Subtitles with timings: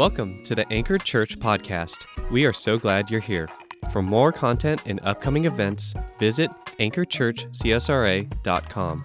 [0.00, 2.06] Welcome to the Anchored Church podcast.
[2.32, 3.50] We are so glad you're here.
[3.92, 9.02] For more content and upcoming events, visit anchoredchurchcsra.com.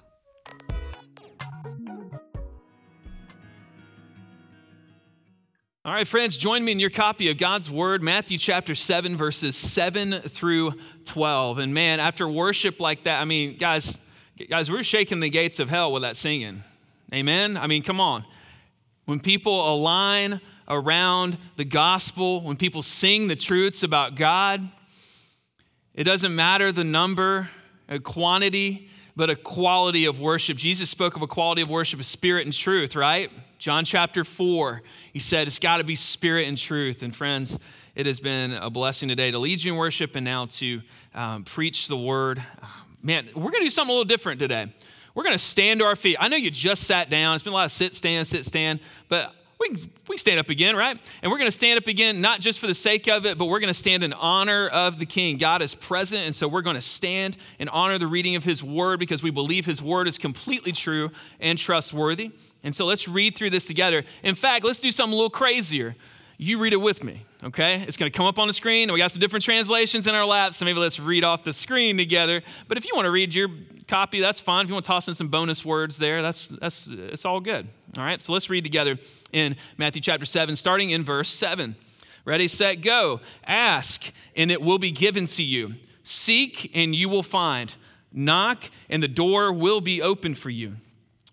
[5.84, 9.54] All right, friends, join me in your copy of God's Word, Matthew chapter 7, verses
[9.54, 10.72] 7 through
[11.04, 11.58] 12.
[11.58, 13.98] And man, after worship like that, I mean, guys,
[14.48, 16.62] guys, we're shaking the gates of hell with that singing.
[17.12, 17.58] Amen?
[17.58, 18.24] I mean, come on.
[19.04, 24.68] When people align around the gospel, when people sing the truths about God,
[25.94, 27.48] it doesn't matter the number,
[27.88, 30.58] a quantity, but a quality of worship.
[30.58, 33.30] Jesus spoke of a quality of worship of spirit and truth, right?
[33.58, 34.82] John chapter 4,
[35.14, 37.02] he said it's got to be spirit and truth.
[37.02, 37.58] And friends,
[37.94, 40.82] it has been a blessing today to lead you in worship and now to
[41.14, 42.42] um, preach the word.
[43.02, 44.66] Man, we're going to do something a little different today.
[45.14, 46.18] We're going to stand to our feet.
[46.20, 47.36] I know you just sat down.
[47.36, 50.50] It's been a lot of sit, stand, sit, stand, but we can, we stand up
[50.50, 50.98] again, right?
[51.22, 53.46] And we're going to stand up again, not just for the sake of it, but
[53.46, 55.38] we're going to stand in honor of the King.
[55.38, 58.62] God is present, and so we're going to stand and honor the reading of His
[58.62, 62.32] Word because we believe His Word is completely true and trustworthy.
[62.62, 64.04] And so let's read through this together.
[64.22, 65.96] In fact, let's do something a little crazier.
[66.38, 67.82] You read it with me, okay?
[67.86, 68.92] It's to come up on the screen.
[68.92, 71.96] We got some different translations in our laps, so maybe let's read off the screen
[71.96, 72.42] together.
[72.68, 73.48] But if you want to read your
[73.88, 74.64] copy, that's fine.
[74.64, 77.66] If you want to toss in some bonus words there, that's that's it's all good.
[77.96, 78.22] All right.
[78.22, 78.98] So let's read together
[79.32, 81.74] in Matthew chapter 7 starting in verse 7.
[82.26, 83.20] Ready, set, go.
[83.46, 85.74] Ask and it will be given to you.
[86.02, 87.74] Seek and you will find.
[88.12, 90.76] Knock and the door will be open for you.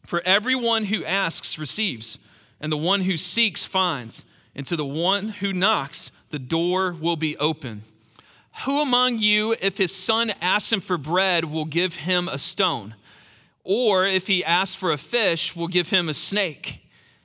[0.05, 2.19] For everyone who asks receives,
[2.59, 4.23] and the one who seeks finds,
[4.55, 7.81] and to the one who knocks the door will be open.
[8.65, 12.95] Who among you, if his son asks him for bread, will give him a stone?
[13.63, 16.81] Or if he asks for a fish, will give him a snake?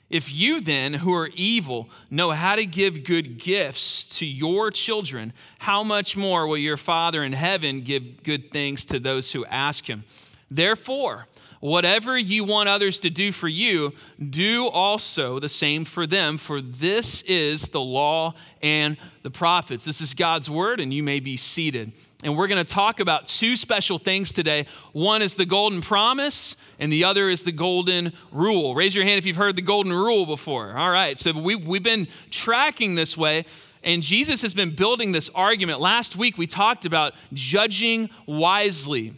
[0.08, 5.34] If you then, who are evil, know how to give good gifts to your children,
[5.58, 9.86] how much more will your Father in heaven give good things to those who ask
[9.86, 10.04] him?
[10.50, 11.26] Therefore,
[11.60, 13.92] Whatever you want others to do for you,
[14.30, 19.84] do also the same for them, for this is the law and the prophets.
[19.84, 21.92] This is God's word, and you may be seated.
[22.22, 24.66] And we're going to talk about two special things today.
[24.92, 28.74] One is the golden promise, and the other is the golden rule.
[28.76, 30.76] Raise your hand if you've heard the golden rule before.
[30.76, 33.44] All right, so we, we've been tracking this way.
[33.82, 35.80] And Jesus has been building this argument.
[35.80, 39.14] Last week, we talked about judging wisely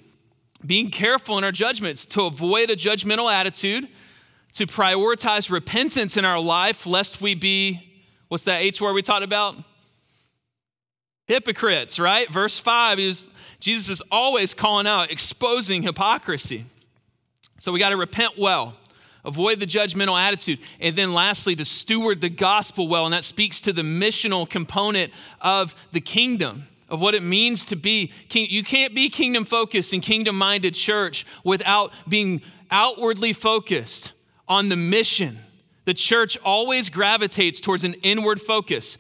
[0.65, 3.89] being careful in our judgments to avoid a judgmental attitude,
[4.53, 9.25] to prioritize repentance in our life, lest we be, what's that H word we talked
[9.25, 9.57] about?
[11.27, 12.31] Hypocrites, right?
[12.31, 16.65] Verse 5, was, Jesus is always calling out, exposing hypocrisy.
[17.59, 18.75] So we got to repent well,
[19.25, 20.59] avoid the judgmental attitude.
[20.81, 23.05] And then lastly, to steward the gospel well.
[23.05, 27.77] And that speaks to the missional component of the kingdom of what it means to
[27.77, 28.49] be king.
[28.51, 34.13] You can't be kingdom focused and kingdom minded church without being outwardly focused
[34.49, 35.39] on the mission.
[35.85, 38.99] The church always gravitates towards an inward focus.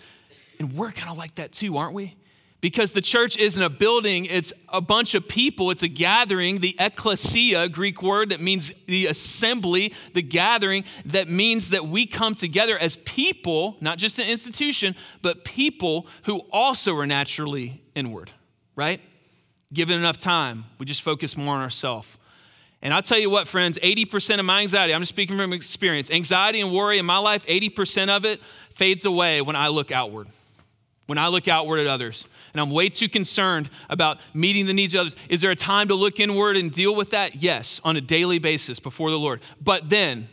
[0.58, 2.14] And we're kind of like that too, aren't we?
[2.60, 6.60] Because the church isn't a building, it's a bunch of people, it's a gathering.
[6.60, 12.34] The ecclesia, Greek word that means the assembly, the gathering, that means that we come
[12.34, 18.30] together as people, not just an institution, but people who also are naturally inward,
[18.76, 19.00] right?
[19.72, 22.08] Given enough time, we just focus more on ourselves.
[22.82, 26.10] And I'll tell you what, friends, 80% of my anxiety, I'm just speaking from experience,
[26.10, 30.28] anxiety and worry in my life, 80% of it fades away when I look outward
[31.10, 34.94] when I look outward at others and I'm way too concerned about meeting the needs
[34.94, 35.16] of others.
[35.28, 37.34] Is there a time to look inward and deal with that?
[37.34, 39.40] Yes, on a daily basis before the Lord.
[39.60, 40.28] But then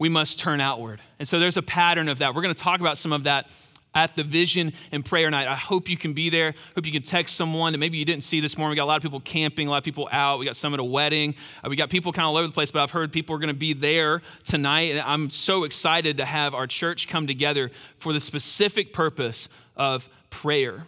[0.00, 1.00] we must turn outward.
[1.20, 2.34] And so there's a pattern of that.
[2.34, 3.52] We're going to talk about some of that
[3.94, 5.46] at the vision and prayer night.
[5.46, 6.56] I hope you can be there.
[6.74, 8.72] Hope you can text someone that maybe you didn't see this morning.
[8.72, 10.40] We got a lot of people camping, a lot of people out.
[10.40, 11.36] We got some at a wedding.
[11.62, 13.38] Uh, we got people kind of all over the place, but I've heard people are
[13.38, 14.90] going to be there tonight.
[14.90, 20.08] And I'm so excited to have our church come together for the specific purpose of
[20.30, 20.84] prayer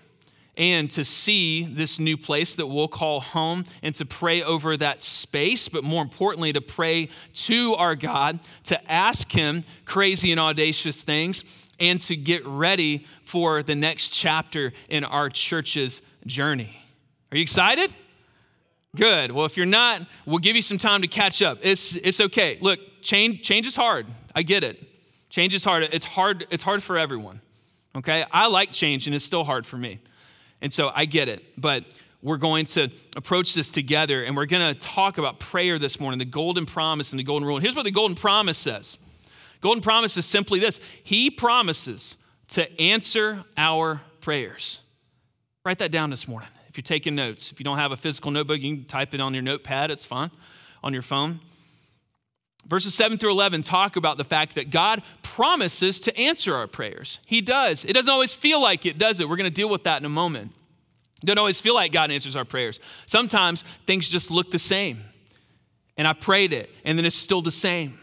[0.58, 5.04] and to see this new place that we'll call home and to pray over that
[5.04, 11.04] space, but more importantly, to pray to our God, to ask Him crazy and audacious
[11.04, 16.76] things, and to get ready for the next chapter in our church's journey.
[17.30, 17.94] Are you excited?
[18.96, 19.30] Good.
[19.30, 21.58] Well, if you're not, we'll give you some time to catch up.
[21.62, 22.58] It's, it's okay.
[22.60, 24.08] Look, change, change is hard.
[24.34, 24.82] I get it.
[25.28, 25.88] Change is hard.
[25.92, 27.40] It's hard, it's hard for everyone.
[27.98, 28.24] Okay?
[28.32, 30.00] I like change and it's still hard for me.
[30.60, 31.44] And so I get it.
[31.60, 31.84] But
[32.22, 36.18] we're going to approach this together and we're going to talk about prayer this morning,
[36.18, 37.56] the golden promise and the golden rule.
[37.56, 38.98] And here's what the golden promise says
[39.60, 42.16] Golden promise is simply this He promises
[42.48, 44.80] to answer our prayers.
[45.64, 47.50] Write that down this morning if you're taking notes.
[47.50, 50.04] If you don't have a physical notebook, you can type it on your notepad, it's
[50.04, 50.30] fine,
[50.82, 51.40] on your phone.
[52.66, 55.02] Verses 7 through 11 talk about the fact that God
[55.38, 57.20] promises to answer our prayers.
[57.24, 57.84] He does.
[57.84, 59.28] It doesn't always feel like it, does it?
[59.28, 60.50] We're going to deal with that in a moment.
[61.22, 62.80] It doesn't always feel like God answers our prayers.
[63.06, 65.04] Sometimes things just look the same.
[65.96, 68.00] And I prayed it, and then it's still the same.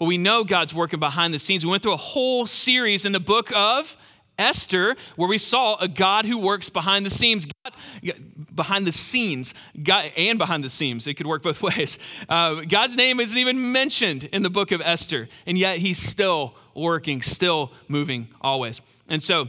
[0.00, 1.64] But we know God's working behind the scenes.
[1.64, 3.96] We went through a whole series in the book of
[4.38, 7.74] Esther, where we saw a God who works behind the scenes, God,
[8.54, 11.06] behind the scenes, God, and behind the scenes.
[11.06, 11.98] It could work both ways.
[12.28, 16.54] Uh, God's name isn't even mentioned in the book of Esther, and yet He's still
[16.74, 18.80] working, still moving, always.
[19.08, 19.48] And so,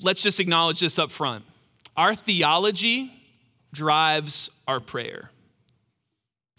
[0.00, 1.44] let's just acknowledge this up front.
[1.96, 3.12] Our theology
[3.72, 5.30] drives our prayer.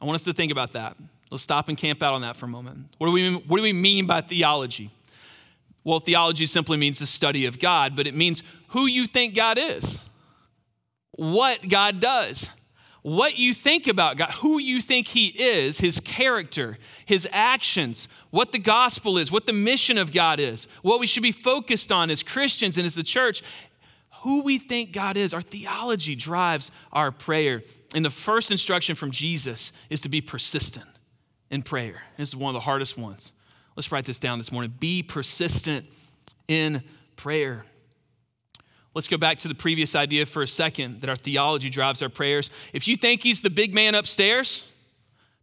[0.01, 0.97] I want us to think about that.
[1.29, 2.93] Let's stop and camp out on that for a moment.
[2.97, 4.91] What do we, what do we mean by theology?
[5.83, 9.57] Well, theology simply means the study of God, but it means who you think God
[9.57, 10.01] is,
[11.11, 12.49] what God does,
[13.01, 18.53] what you think about God, who you think He is, His character, His actions, what
[18.53, 22.09] the gospel is, what the mission of God is, what we should be focused on
[22.09, 23.43] as Christians and as the church,
[24.21, 25.33] who we think God is.
[25.33, 27.61] Our theology drives our prayer.
[27.93, 30.87] And the first instruction from Jesus is to be persistent
[31.51, 32.03] in prayer.
[32.17, 33.33] This is one of the hardest ones.
[33.75, 34.73] Let's write this down this morning.
[34.79, 35.85] Be persistent
[36.47, 36.83] in
[37.15, 37.65] prayer.
[38.93, 42.09] Let's go back to the previous idea for a second that our theology drives our
[42.09, 42.51] prayers.
[42.73, 44.71] If you think he's the big man upstairs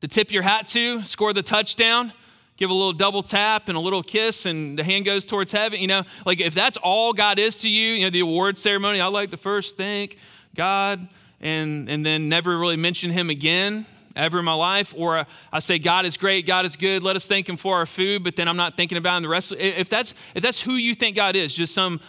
[0.01, 2.13] to tip your hat to, score the touchdown,
[2.57, 5.81] give a little double tap and a little kiss and the hand goes towards heaven,
[5.81, 9.01] you know, like if that's all God is to you, you know, the award ceremony,
[9.01, 10.17] I like to first thank
[10.55, 11.09] God
[11.41, 13.85] and and then never really mention him again
[14.17, 17.27] ever in my life, or I say God is great, God is good, let us
[17.27, 19.53] thank Him for our food, but then I'm not thinking about Him the rest.
[19.53, 22.01] If that's if that's who you think God is, just some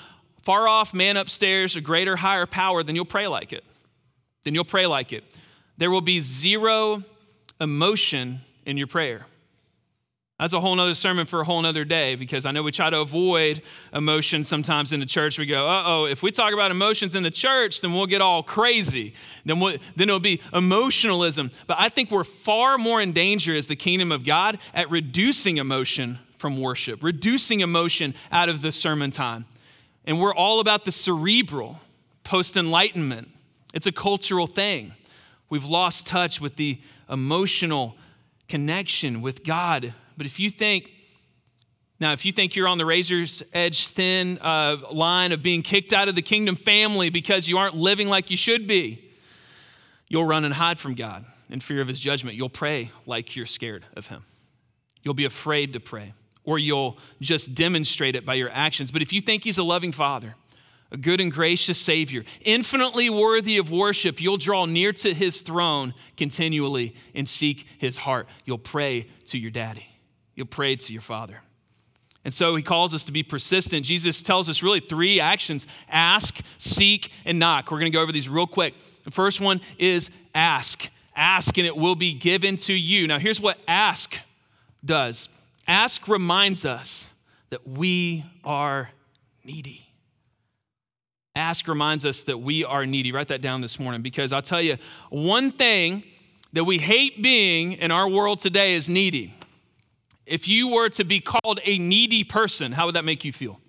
[0.41, 3.63] far off man upstairs, a greater, higher power, then you'll pray like it.
[4.43, 5.23] Then you'll pray like it.
[5.77, 7.03] There will be zero
[7.59, 9.25] emotion in your prayer.
[10.41, 12.89] That's a whole nother sermon for a whole nother day because I know we try
[12.89, 13.61] to avoid
[13.93, 15.37] emotions sometimes in the church.
[15.37, 18.23] We go, uh oh, if we talk about emotions in the church, then we'll get
[18.23, 19.13] all crazy.
[19.45, 21.51] Then, we'll, then it'll be emotionalism.
[21.67, 25.57] But I think we're far more in danger as the kingdom of God at reducing
[25.57, 29.45] emotion from worship, reducing emotion out of the sermon time.
[30.05, 31.79] And we're all about the cerebral,
[32.23, 33.29] post enlightenment.
[33.75, 34.93] It's a cultural thing.
[35.49, 37.95] We've lost touch with the emotional
[38.47, 40.91] connection with God but if you think,
[41.99, 45.93] now, if you think you're on the razor's edge thin uh, line of being kicked
[45.93, 49.03] out of the kingdom family because you aren't living like you should be,
[50.09, 52.37] you'll run and hide from God in fear of his judgment.
[52.37, 54.21] You'll pray like you're scared of him.
[55.01, 56.13] You'll be afraid to pray,
[56.43, 58.91] or you'll just demonstrate it by your actions.
[58.91, 60.35] But if you think he's a loving father,
[60.91, 65.95] a good and gracious Savior, infinitely worthy of worship, you'll draw near to his throne
[66.15, 68.27] continually and seek his heart.
[68.45, 69.87] You'll pray to your daddy.
[70.35, 71.41] You'll pray to your Father.
[72.23, 73.85] And so he calls us to be persistent.
[73.85, 77.71] Jesus tells us really three actions ask, seek, and knock.
[77.71, 78.75] We're going to go over these real quick.
[79.03, 80.89] The first one is ask.
[81.15, 83.07] Ask, and it will be given to you.
[83.07, 84.19] Now, here's what ask
[84.85, 85.29] does
[85.67, 87.09] ask reminds us
[87.49, 88.89] that we are
[89.43, 89.87] needy.
[91.35, 93.11] Ask reminds us that we are needy.
[93.11, 94.77] Write that down this morning because I'll tell you
[95.09, 96.03] one thing
[96.53, 99.33] that we hate being in our world today is needy.
[100.31, 103.59] If you were to be called a needy person, how would that make you feel?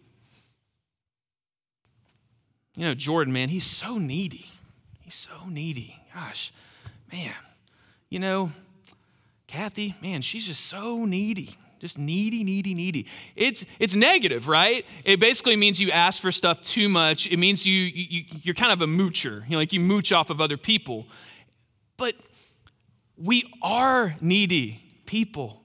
[2.77, 4.49] You know, Jordan, man, he's so needy.
[5.01, 5.99] He's so needy.
[6.15, 6.53] Gosh,
[7.13, 7.35] man.
[8.09, 8.51] You know,
[9.47, 11.51] Kathy, man, she's just so needy.
[11.81, 13.07] Just needy, needy, needy.
[13.35, 14.87] It's it's negative, right?
[15.05, 17.27] It basically means you ask for stuff too much.
[17.27, 19.43] It means you, you you're kind of a moocher.
[19.47, 21.09] You know, like you mooch off of other people.
[21.97, 22.15] But
[23.17, 25.62] we are needy people.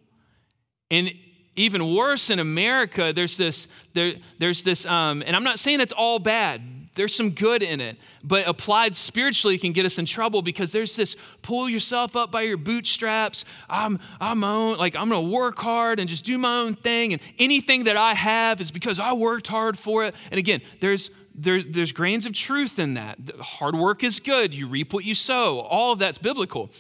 [0.89, 1.13] And
[1.56, 5.94] even worse in America, there's this, there, there's this, um, and I'm not saying it's
[5.94, 6.62] all bad.
[6.94, 10.96] There's some good in it, but applied spiritually can get us in trouble because there's
[10.96, 13.46] this pull yourself up by your bootstraps.
[13.70, 17.22] I'm, I'm own, like I'm gonna work hard and just do my own thing, and
[17.38, 20.15] anything that I have is because I worked hard for it.
[20.32, 23.20] And again, there's there's, there's grains of truth in that.
[23.39, 24.56] Hard work is good.
[24.56, 25.60] You reap what you sow.
[25.60, 26.72] All of that's biblical.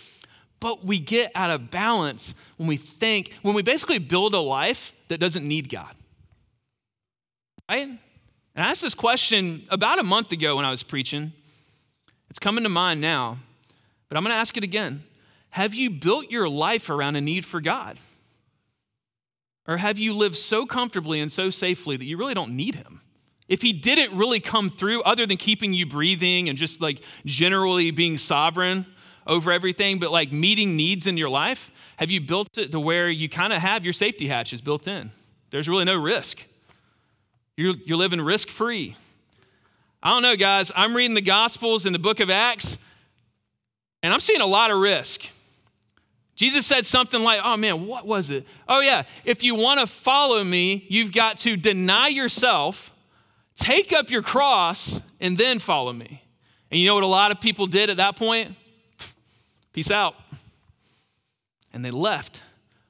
[0.59, 4.93] But we get out of balance when we think, when we basically build a life
[5.07, 5.93] that doesn't need God.
[7.69, 7.87] Right?
[7.87, 7.99] And
[8.55, 11.31] I asked this question about a month ago when I was preaching.
[12.29, 13.37] It's coming to mind now,
[14.09, 15.03] but I'm going to ask it again.
[15.51, 17.97] Have you built your life around a need for God?
[19.67, 23.01] Or have you lived so comfortably and so safely that you really don't need Him?
[23.47, 27.91] if he didn't really come through, other than keeping you breathing and just like generally
[27.91, 28.85] being sovereign
[29.27, 33.09] over everything, but like meeting needs in your life, have you built it to where
[33.09, 35.11] you kind of have your safety hatches built in?
[35.51, 36.45] There's really no risk.
[37.55, 38.95] You're, you're living risk free.
[40.01, 40.71] I don't know, guys.
[40.75, 42.77] I'm reading the Gospels in the book of Acts,
[44.03, 45.29] and I'm seeing a lot of risk.
[46.35, 48.45] Jesus said something like, oh man, what was it?
[48.67, 52.93] Oh, yeah, if you want to follow me, you've got to deny yourself,
[53.55, 56.21] take up your cross, and then follow me.
[56.69, 58.55] And you know what a lot of people did at that point?
[59.77, 60.15] Peace out.
[61.71, 62.41] And they left.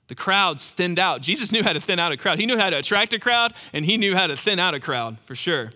[0.08, 1.22] The crowds thinned out.
[1.22, 2.39] Jesus knew how to thin out a crowd.
[2.39, 4.79] He knew how to attract a crowd, and he knew how to thin out a
[4.79, 5.72] crowd for sure.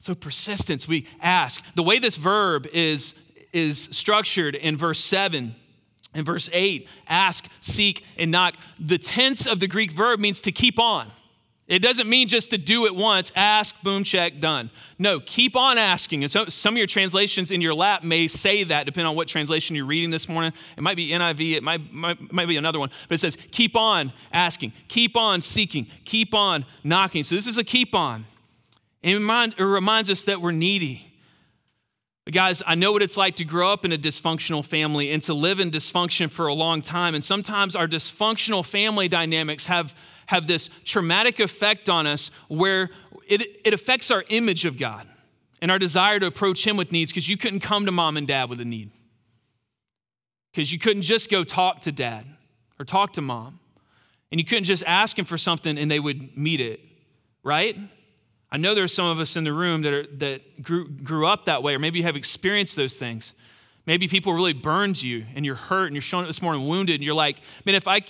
[0.00, 1.62] So, persistence, we ask.
[1.76, 3.14] The way this verb is,
[3.52, 5.54] is structured in verse 7
[6.14, 8.56] and verse 8, ask, seek, and knock.
[8.80, 11.12] The tense of the Greek verb means to keep on.
[11.68, 14.70] It doesn't mean just to do it once, ask, boom, check, done.
[14.98, 16.24] No, keep on asking.
[16.24, 19.28] And so some of your translations in your lap may say that, depending on what
[19.28, 20.54] translation you're reading this morning.
[20.78, 23.76] It might be NIV, it might, might, might be another one, but it says, keep
[23.76, 27.22] on asking, keep on seeking, keep on knocking.
[27.22, 28.24] So this is a keep on.
[29.02, 31.07] It, it reminds us that we're needy.
[32.30, 35.32] Guys, I know what it's like to grow up in a dysfunctional family and to
[35.32, 37.14] live in dysfunction for a long time.
[37.14, 39.94] And sometimes our dysfunctional family dynamics have,
[40.26, 42.90] have this traumatic effect on us where
[43.26, 45.08] it, it affects our image of God
[45.62, 48.28] and our desire to approach Him with needs because you couldn't come to mom and
[48.28, 48.90] dad with a need.
[50.52, 52.26] Because you couldn't just go talk to dad
[52.78, 53.58] or talk to mom.
[54.30, 56.80] And you couldn't just ask Him for something and they would meet it,
[57.42, 57.78] right?
[58.50, 61.44] I know there's some of us in the room that, are, that grew, grew up
[61.44, 63.34] that way, or maybe you have experienced those things.
[63.84, 66.96] Maybe people really burned you and you're hurt and you're showing up this morning wounded
[66.96, 68.02] and you're like, man, if I,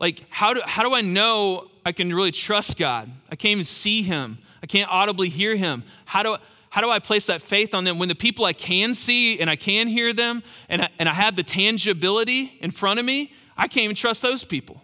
[0.00, 3.10] like, how do, how do I know I can really trust God?
[3.30, 4.38] I can't even see Him.
[4.62, 5.84] I can't audibly hear Him.
[6.06, 6.36] How do,
[6.70, 9.48] how do I place that faith on them when the people I can see and
[9.48, 13.32] I can hear them and I, and I have the tangibility in front of me,
[13.56, 14.82] I can't even trust those people.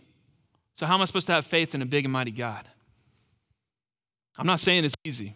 [0.75, 2.70] So, how am I supposed to have faith in a big and mighty God?
[4.39, 5.35] I'm not saying it's easy,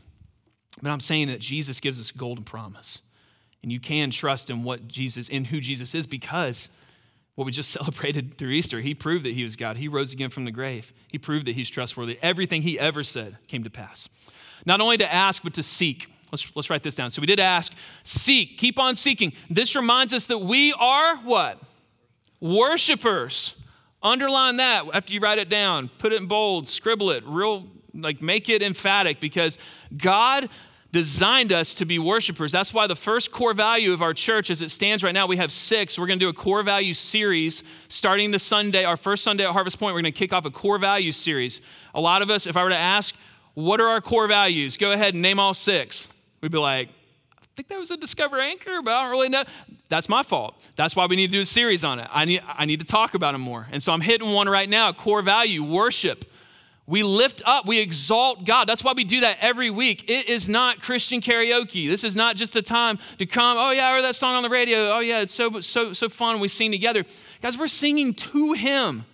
[0.83, 3.03] but I'm saying that Jesus gives us a golden promise.
[3.63, 6.69] And you can trust in what Jesus, in who Jesus is, because
[7.35, 9.77] what we just celebrated through Easter, he proved that he was God.
[9.77, 10.93] He rose again from the grave.
[11.09, 12.19] He proved that he's trustworthy.
[12.23, 14.09] Everything he ever said came to pass.
[14.67, 16.09] Not only to ask, but to seek.
[16.31, 17.11] Let's, let's write this down.
[17.11, 17.73] So we did ask,
[18.03, 19.33] seek, keep on seeking.
[19.49, 21.59] This reminds us that we are what?
[22.41, 23.57] Worshipers.
[24.03, 25.89] Underline that after you write it down.
[25.99, 29.59] Put it in bold, scribble it, real like make it emphatic because
[29.97, 30.49] God
[30.95, 32.53] designed us to be worshipers.
[32.53, 35.37] That's why the first core value of our church, as it stands right now, we
[35.39, 35.99] have six.
[35.99, 39.51] We're going to do a core value series starting the Sunday, our first Sunday at
[39.51, 39.95] Harvest Point.
[39.95, 41.61] We're going to kick off a core value series.
[41.95, 43.15] A lot of us, if I were to ask,
[43.55, 44.77] what are our core values?
[44.77, 46.13] Go ahead and name all six.
[46.41, 46.91] We'd be like,
[47.43, 49.43] I think that was a Discover Anchor, but I don't really know.
[49.89, 50.65] That's my fault.
[50.77, 52.09] That's why we need to do a series on it.
[52.13, 53.67] I need, I need to talk about them more.
[53.73, 56.25] And so I'm hitting one right now core value, worship.
[56.87, 58.69] We lift up, we exalt God.
[58.69, 60.11] That's why we do that every week.
[60.11, 61.89] It is not Christian karaoke.
[61.89, 64.43] This is not just a time to come, oh yeah, I heard that song on
[64.43, 64.91] the radio.
[64.91, 66.41] Oh yeah, it's so so so fun.
[66.41, 67.05] We sing together.
[67.41, 69.07] Guys, we're singing to him.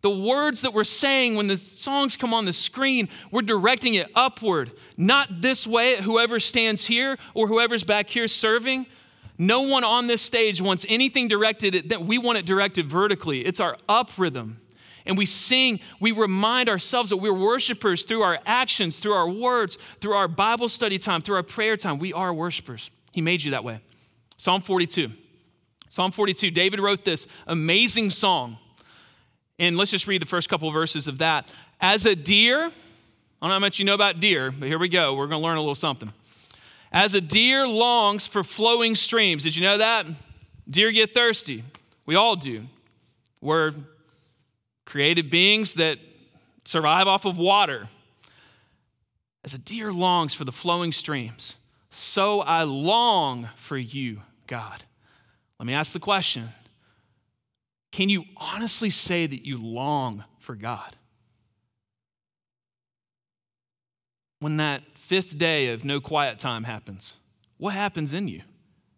[0.00, 4.10] The words that we're saying when the songs come on the screen, we're directing it
[4.16, 8.86] upward, not this way, whoever stands here or whoever's back here serving.
[9.38, 13.46] No one on this stage wants anything directed, that we want it directed vertically.
[13.46, 14.60] It's our up rhythm
[15.06, 19.78] and we sing, we remind ourselves that we're worshipers through our actions, through our words,
[20.00, 21.98] through our Bible study time, through our prayer time.
[21.98, 22.90] We are worshipers.
[23.12, 23.80] He made you that way.
[24.36, 25.10] Psalm 42.
[25.88, 28.58] Psalm 42, David wrote this amazing song.
[29.58, 31.52] And let's just read the first couple of verses of that.
[31.80, 32.68] As a deer, I
[33.40, 35.14] don't know how much you know about deer, but here we go.
[35.14, 36.12] We're going to learn a little something.
[36.92, 39.42] As a deer longs for flowing streams.
[39.42, 40.06] Did you know that?
[40.68, 41.64] Deer get thirsty.
[42.06, 42.66] We all do.
[43.40, 43.72] We're
[44.84, 45.98] created beings that
[46.64, 47.86] survive off of water.
[49.44, 51.58] As a deer longs for the flowing streams,
[51.90, 54.84] so I long for you, God.
[55.58, 56.50] Let me ask the question
[57.90, 60.96] Can you honestly say that you long for God?
[64.38, 67.16] When that fifth day of no quiet time happens,
[67.58, 68.42] what happens in you?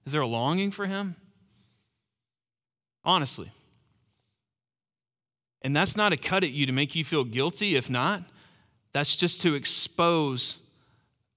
[0.07, 1.17] Is there a longing for Him?
[3.05, 3.51] Honestly.
[5.65, 7.75] And that's not a cut at you to make you feel guilty.
[7.75, 8.23] If not,
[8.93, 10.59] that's just to expose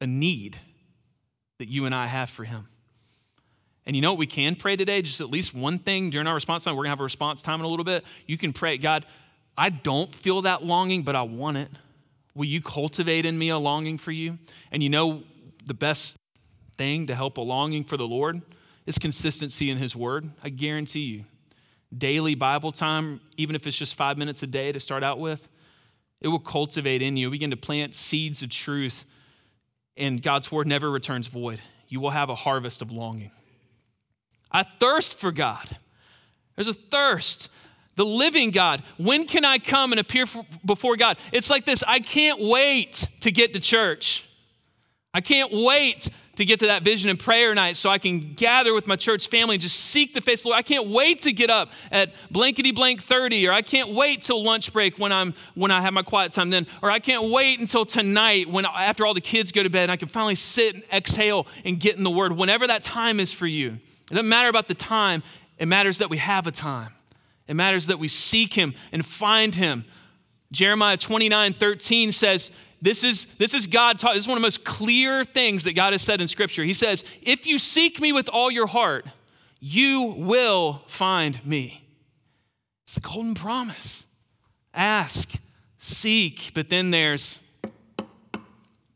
[0.02, 0.60] a need
[1.60, 2.68] that you and I have for Him.
[3.86, 5.02] And you know what we can pray today?
[5.02, 6.76] Just at least one thing during our response time.
[6.76, 8.04] We're going to have a response time in a little bit.
[8.28, 9.06] You can pray, God,
[9.58, 11.70] I don't feel that longing, but I want it.
[12.36, 14.38] Will you cultivate in me a longing for you?
[14.72, 15.24] And you know,
[15.66, 16.18] the best
[16.78, 18.42] thing to help a longing for the Lord
[18.86, 20.30] is consistency in His Word.
[20.44, 21.26] I guarantee you.
[21.96, 25.48] Daily Bible time, even if it's just five minutes a day to start out with,
[26.20, 27.30] it will cultivate in you.
[27.30, 29.06] Begin to plant seeds of truth,
[29.96, 31.62] and God's Word never returns void.
[31.88, 33.32] You will have a harvest of longing.
[34.52, 35.78] I thirst for God.
[36.56, 37.50] There's a thirst.
[37.96, 38.84] The living God.
[38.98, 40.26] When can I come and appear
[40.66, 41.18] before God?
[41.32, 44.28] It's like this I can't wait to get to church.
[45.14, 48.74] I can't wait to get to that vision and prayer night so I can gather
[48.74, 50.60] with my church family and just seek the face of the Lord.
[50.60, 54.44] I can't wait to get up at blankety blank 30, or I can't wait till
[54.44, 57.60] lunch break when I'm when I have my quiet time then, or I can't wait
[57.60, 60.76] until tonight when after all the kids go to bed and I can finally sit
[60.76, 62.32] and exhale and get in the word.
[62.34, 63.80] Whenever that time is for you.
[64.10, 65.24] It doesn't matter about the time,
[65.58, 66.94] it matters that we have a time.
[67.48, 69.86] It matters that we seek him and find him.
[70.52, 74.14] Jeremiah 29 13 says, this is, this is God taught.
[74.14, 76.64] This is one of the most clear things that God has said in Scripture.
[76.64, 79.06] He says, If you seek me with all your heart,
[79.60, 81.84] you will find me.
[82.84, 84.06] It's the golden promise.
[84.74, 85.34] Ask,
[85.78, 87.40] seek, but then there's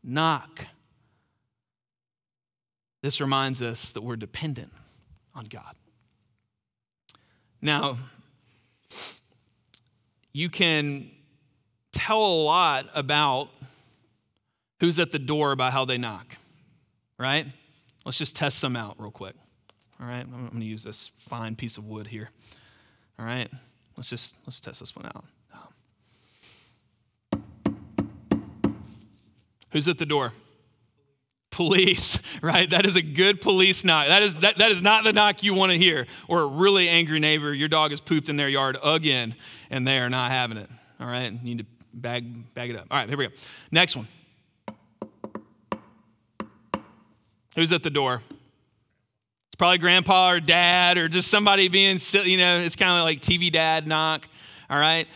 [0.04, 0.66] knock.
[3.02, 4.72] This reminds us that we're dependent
[5.34, 5.74] on God.
[7.60, 7.96] Now,
[10.32, 11.10] you can
[11.92, 13.50] tell a lot about
[14.82, 16.36] who's at the door by how they knock,
[17.16, 17.46] right?
[18.04, 19.36] Let's just test some out real quick.
[20.00, 22.30] All right, I'm going to use this fine piece of wood here.
[23.16, 23.48] All right,
[23.96, 25.24] let's just let's test this one out.
[29.70, 30.32] Who's at the door?
[31.52, 32.68] Police, right?
[32.68, 34.08] That is a good police knock.
[34.08, 36.08] That is that, that is not the knock you want to hear.
[36.26, 39.36] Or a really angry neighbor, your dog has pooped in their yard again,
[39.70, 40.68] and they are not having it.
[40.98, 42.88] All right, you need to bag bag it up.
[42.90, 43.34] All right, here we go.
[43.70, 44.08] Next one.
[47.54, 48.22] Who's at the door?
[49.48, 53.04] It's probably grandpa or dad or just somebody being, silly, you know, it's kind of
[53.04, 54.26] like TV dad knock,
[54.70, 55.06] all right?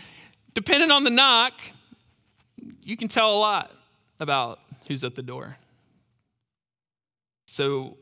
[0.55, 1.55] Depending on the knock,
[2.83, 3.70] you can tell a lot
[4.20, 5.57] about who's at the door.
[7.46, 7.96] So,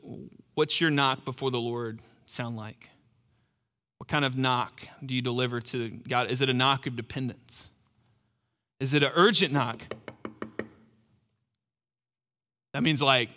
[0.55, 2.89] what's your knock before the Lord sound like?
[3.97, 6.29] What kind of knock do you deliver to God?
[6.29, 7.69] Is it a knock of dependence?
[8.79, 9.81] Is it an urgent knock?
[12.73, 13.29] That means like,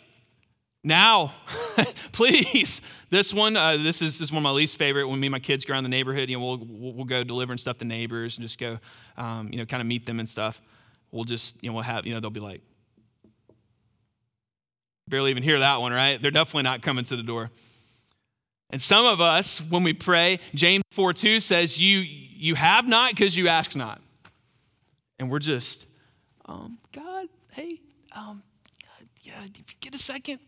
[0.88, 1.33] now,
[2.12, 2.83] please.
[3.11, 5.07] This one, uh, this, is, this is one of my least favorite.
[5.09, 7.59] When me and my kids go around the neighborhood, you know, we'll, we'll go delivering
[7.59, 8.79] stuff to neighbors and just go,
[9.16, 10.61] um, you know, kind of meet them and stuff.
[11.12, 12.62] We'll just, you know, we'll have, you know, they'll be like,
[15.09, 16.20] barely even hear that one, right?
[16.20, 17.51] They're definitely not coming to the door.
[18.70, 23.12] And some of us, when we pray, James 4 2 says, You, you have not
[23.12, 24.03] because you ask not.
[25.18, 25.87] And we're just,
[26.44, 27.81] um, God, hey,
[28.12, 28.42] um,
[29.22, 30.38] yeah, if you get a second,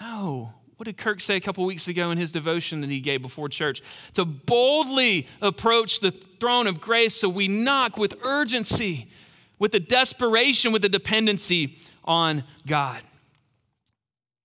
[0.00, 0.54] no.
[0.76, 3.48] What did Kirk say a couple weeks ago in his devotion that he gave before
[3.48, 3.82] church?
[4.12, 9.10] To boldly approach the throne of grace so we knock with urgency,
[9.58, 13.00] with the desperation, with the dependency on God.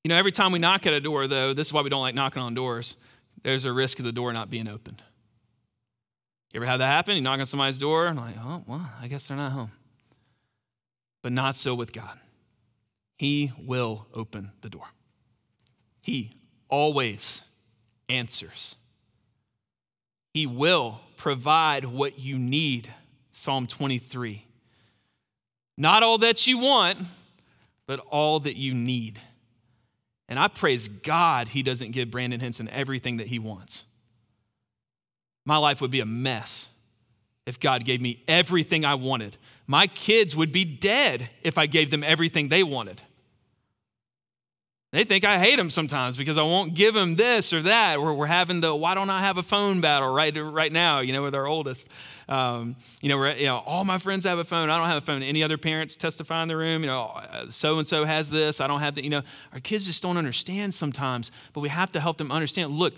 [0.04, 2.02] You know, every time we knock at a door, though, this is why we don't
[2.02, 2.98] like knocking on doors,
[3.44, 5.04] there's a risk of the door not being opened.
[6.52, 7.16] You ever had that happen?
[7.16, 9.72] You knock on somebody's door and like, oh, well, I guess they're not home.
[11.22, 12.20] But not so with God.
[13.18, 14.86] He will open the door.
[16.04, 16.32] He
[16.68, 17.42] always
[18.10, 18.76] answers.
[20.34, 22.94] He will provide what you need.
[23.32, 24.46] Psalm 23.
[25.78, 27.00] Not all that you want,
[27.88, 29.20] but all that you need.
[30.28, 33.86] And I praise God he doesn't give Brandon Henson everything that he wants.
[35.46, 36.70] My life would be a mess
[37.46, 39.38] if God gave me everything I wanted.
[39.68, 43.02] My kids would be dead if I gave them everything they wanted.
[44.94, 47.98] They think I hate them sometimes because I won't give them this or that.
[47.98, 51.14] Or we're having the why don't I have a phone battle right, right now, you
[51.14, 51.90] know, with our oldest.
[52.30, 54.70] Um, you, know, we're, you know, all my friends have a phone.
[54.70, 55.24] I don't have a phone.
[55.24, 56.84] Any other parents testify in the room?
[56.84, 58.62] You know, so and so has this.
[58.62, 59.04] I don't have that.
[59.04, 62.72] You know, our kids just don't understand sometimes, but we have to help them understand.
[62.74, 62.94] Look,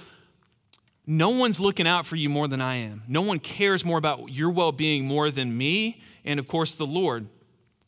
[1.07, 3.03] no one's looking out for you more than I am.
[3.07, 6.85] No one cares more about your well being more than me and, of course, the
[6.85, 7.29] Lord.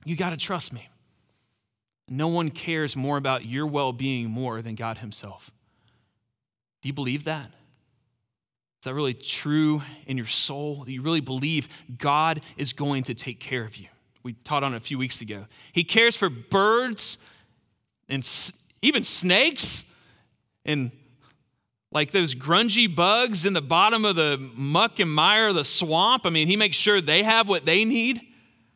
[0.06, 0.88] You got to trust me.
[2.10, 5.52] No one cares more about your well being more than God Himself.
[6.82, 7.48] Do you believe that?
[7.48, 10.84] Is that really true in your soul?
[10.86, 11.68] Do you really believe
[11.98, 13.88] God is going to take care of you?
[14.24, 15.46] We taught on it a few weeks ago.
[15.72, 17.18] He cares for birds
[18.08, 18.28] and
[18.82, 19.86] even snakes
[20.64, 20.92] and
[21.92, 26.26] like those grungy bugs in the bottom of the muck and mire of the swamp.
[26.26, 28.22] I mean, He makes sure they have what they need.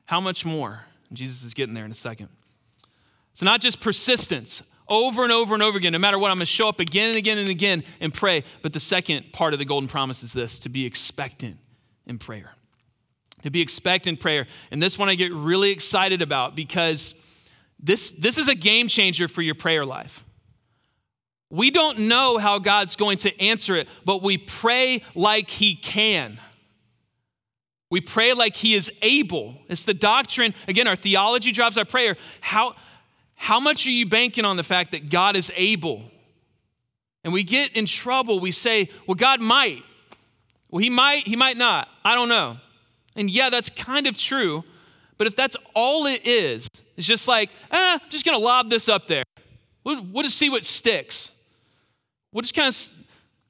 [0.06, 2.30] How much more Jesus is getting there in a second.
[3.32, 6.42] It's not just persistence over and over and over again, no matter what, I'm going
[6.42, 8.44] to show up again and again and again and pray.
[8.62, 11.58] But the second part of the golden promise is this to be expectant
[12.06, 12.52] in prayer.
[13.44, 14.48] To be expectant in prayer.
[14.70, 17.16] And this one I get really excited about because
[17.80, 20.26] this, this is a game changer for your prayer life.
[21.50, 26.40] We don't know how God's going to answer it, but we pray like He can.
[27.90, 29.58] We pray like He is able.
[29.68, 30.54] It's the doctrine.
[30.68, 32.16] Again, our theology drives our prayer.
[32.40, 32.76] How,
[33.42, 36.04] how much are you banking on the fact that God is able?
[37.24, 38.40] And we get in trouble.
[38.40, 39.82] We say, well, God might.
[40.70, 41.90] Well, He might, He might not.
[42.06, 42.58] I don't know.
[43.16, 44.64] And yeah, that's kind of true.
[45.18, 48.70] But if that's all it is, it's just like, ah, I'm just going to lob
[48.70, 49.24] this up there.
[49.84, 51.32] We'll, we'll just see what sticks.
[52.32, 52.92] We'll just kind of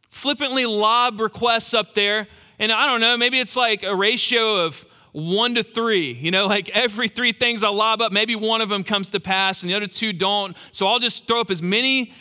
[0.10, 2.30] flippantly lob requests up there.
[2.60, 6.12] And I don't know, maybe it's like a ratio of one to three.
[6.14, 9.20] You know, like every three things I lob up, maybe one of them comes to
[9.20, 10.56] pass and the other two don't.
[10.72, 12.14] So I'll just throw up as many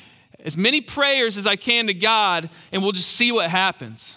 [0.42, 4.16] as many prayers as I can to God and we'll just see what happens.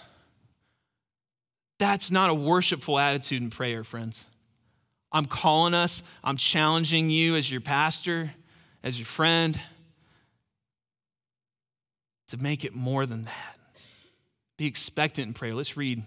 [1.78, 4.26] That's not a worshipful attitude in prayer, friends.
[5.12, 8.32] I'm calling us, I'm challenging you as your pastor,
[8.82, 9.60] as your friend,
[12.28, 13.56] to make it more than that.
[14.56, 15.54] Be expectant in prayer.
[15.54, 16.02] Let's read.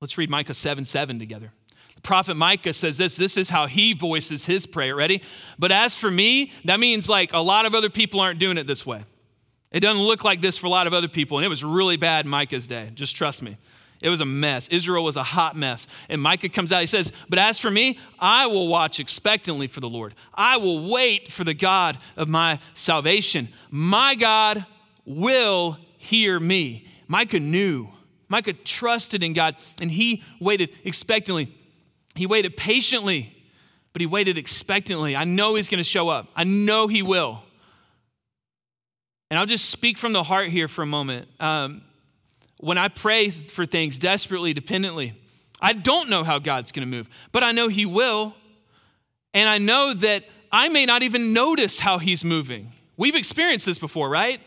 [0.00, 1.52] Let's read Micah 7 7 together.
[1.96, 4.94] The prophet Micah says this this is how he voices his prayer.
[4.94, 5.22] Ready?
[5.58, 8.66] But as for me, that means like a lot of other people aren't doing it
[8.66, 9.04] this way.
[9.70, 11.96] It doesn't look like this for a lot of other people, and it was really
[11.96, 12.90] bad Micah's day.
[12.94, 13.56] Just trust me.
[14.00, 14.68] It was a mess.
[14.68, 15.88] Israel was a hot mess.
[16.08, 19.80] And Micah comes out, he says, But as for me, I will watch expectantly for
[19.80, 20.14] the Lord.
[20.32, 23.48] I will wait for the God of my salvation.
[23.70, 24.64] My God
[25.04, 26.86] will hear me.
[27.08, 27.88] Micah knew.
[28.28, 31.54] Micah trusted in God, and he waited expectantly.
[32.14, 33.34] He waited patiently,
[33.92, 35.16] but he waited expectantly.
[35.16, 36.28] I know he's going to show up.
[36.36, 37.42] I know he will.
[39.30, 41.28] And I'll just speak from the heart here for a moment.
[41.38, 41.82] Um,
[42.58, 45.14] when I pray for things desperately, dependently,
[45.60, 48.34] I don't know how God's going to move, but I know He will.
[49.34, 52.72] And I know that I may not even notice how He's moving.
[52.96, 54.40] We've experienced this before, right?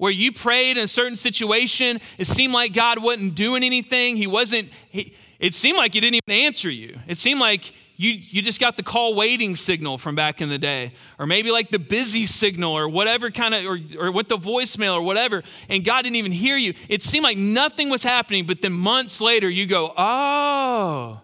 [0.00, 4.16] Where you prayed in a certain situation, it seemed like God wasn't doing anything.
[4.16, 6.98] He wasn't, he, it seemed like He didn't even answer you.
[7.06, 10.56] It seemed like you, you just got the call waiting signal from back in the
[10.56, 14.38] day, or maybe like the busy signal, or whatever kind of, or, or with the
[14.38, 16.72] voicemail, or whatever, and God didn't even hear you.
[16.88, 21.20] It seemed like nothing was happening, but then months later, you go, Oh,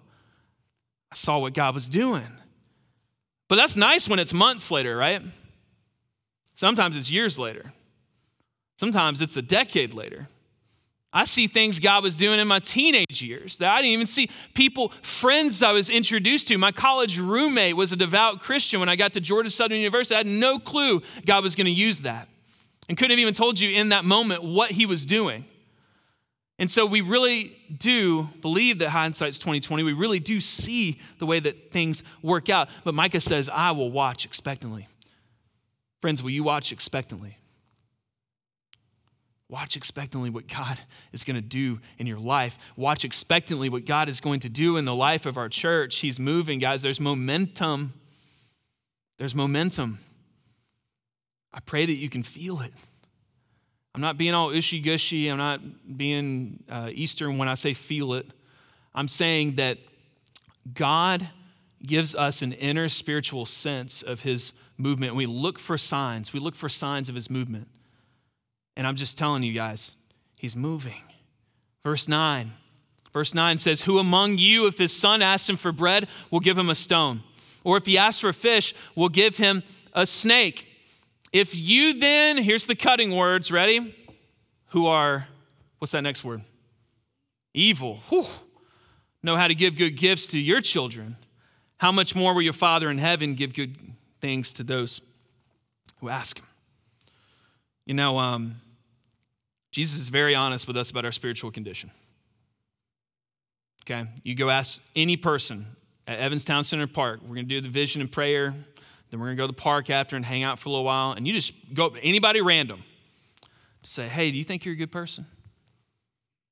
[1.10, 2.28] I saw what God was doing.
[3.48, 5.22] But that's nice when it's months later, right?
[6.56, 7.72] Sometimes it's years later,
[8.76, 10.28] sometimes it's a decade later.
[11.12, 14.28] I see things God was doing in my teenage years that I didn't even see.
[14.52, 16.58] People, friends I was introduced to.
[16.58, 20.14] My college roommate was a devout Christian when I got to Georgia Southern University.
[20.14, 22.28] I had no clue God was going to use that
[22.88, 25.46] and couldn't have even told you in that moment what he was doing.
[26.58, 29.82] And so we really do believe that hindsight's 2020.
[29.82, 32.68] We really do see the way that things work out.
[32.84, 34.86] But Micah says, I will watch expectantly.
[36.00, 37.38] Friends, will you watch expectantly?
[39.48, 40.78] Watch expectantly what God
[41.12, 42.58] is going to do in your life.
[42.76, 45.98] Watch expectantly what God is going to do in the life of our church.
[45.98, 46.82] He's moving, guys.
[46.82, 47.94] There's momentum.
[49.18, 49.98] There's momentum.
[51.52, 52.72] I pray that you can feel it.
[53.94, 55.28] I'm not being all ushy gushy.
[55.28, 58.26] I'm not being uh, Eastern when I say feel it.
[58.94, 59.78] I'm saying that
[60.74, 61.28] God
[61.82, 65.14] gives us an inner spiritual sense of His movement.
[65.14, 67.68] We look for signs, we look for signs of His movement.
[68.76, 69.94] And I'm just telling you guys,
[70.36, 71.02] he's moving.
[71.82, 72.52] Verse 9.
[73.12, 76.58] Verse 9 says, Who among you, if his son asks him for bread, will give
[76.58, 77.22] him a stone?
[77.64, 79.62] Or if he asks for fish, will give him
[79.92, 80.66] a snake?
[81.32, 83.94] If you then, here's the cutting words, ready?
[84.68, 85.26] Who are,
[85.78, 86.42] what's that next word?
[87.54, 88.02] Evil.
[88.10, 88.26] Whew.
[89.22, 91.16] Know how to give good gifts to your children.
[91.78, 93.76] How much more will your Father in heaven give good
[94.20, 95.00] things to those
[96.00, 96.46] who ask him?
[97.86, 98.56] You know, um,
[99.76, 101.90] Jesus is very honest with us about our spiritual condition.
[103.82, 104.08] Okay?
[104.22, 105.66] You go ask any person
[106.06, 107.20] at Evans Towne Center Park.
[107.20, 108.54] We're going to do the vision and prayer.
[109.10, 110.86] Then we're going to go to the park after and hang out for a little
[110.86, 111.12] while.
[111.12, 112.84] And you just go up to anybody random.
[113.82, 115.26] To say, hey, do you think you're a good person?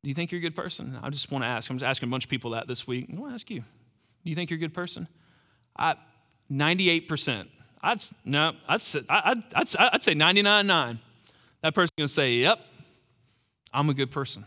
[0.02, 0.98] Do you think you're a good person?
[1.02, 1.70] I just want to ask.
[1.70, 3.08] I'm just asking a bunch of people that this week.
[3.10, 3.60] I want to ask you.
[3.60, 3.64] Do
[4.24, 5.08] you think you're a good person?
[5.78, 5.94] I,
[6.52, 7.46] 98%.
[7.80, 10.98] I'd, no, I'd, I'd, I'd, I'd say 99.9.
[11.62, 12.60] That person's going to say, yep,
[13.74, 14.46] I'm a good person.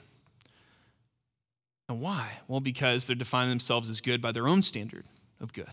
[1.89, 2.31] And why?
[2.47, 5.05] Well, because they're defining themselves as good by their own standard
[5.39, 5.69] of good.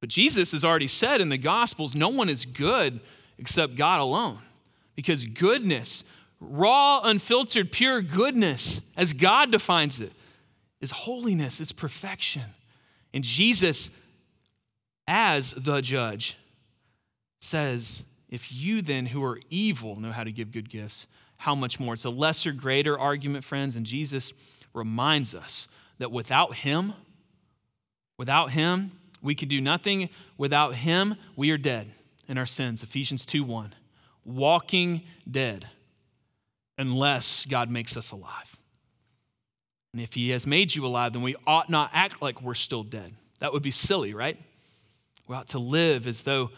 [0.00, 3.00] But Jesus has already said in the Gospels no one is good
[3.38, 4.38] except God alone.
[4.96, 6.04] Because goodness,
[6.40, 10.12] raw, unfiltered, pure goodness, as God defines it,
[10.80, 12.42] is holiness, it's perfection.
[13.12, 13.90] And Jesus,
[15.08, 16.36] as the judge,
[17.40, 21.06] says, If you then, who are evil, know how to give good gifts,
[21.44, 21.92] how much more?
[21.92, 23.76] It's a lesser, greater argument, friends.
[23.76, 24.32] And Jesus
[24.72, 26.94] reminds us that without Him,
[28.16, 30.08] without Him, we can do nothing.
[30.38, 31.90] Without Him, we are dead
[32.28, 32.82] in our sins.
[32.82, 33.74] Ephesians 2 1.
[34.24, 35.68] Walking dead
[36.78, 38.56] unless God makes us alive.
[39.92, 42.84] And if He has made you alive, then we ought not act like we're still
[42.84, 43.12] dead.
[43.40, 44.38] That would be silly, right?
[45.28, 46.52] We ought to live as though